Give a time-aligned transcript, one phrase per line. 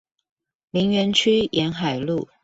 [0.71, 2.27] 林園區沿海路